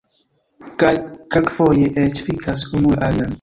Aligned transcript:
Kaj 0.83 0.93
kelkfoje 1.35 1.91
eĉ 2.05 2.23
fikas 2.31 2.65
unu 2.81 2.97
la 2.97 3.03
alian 3.13 3.29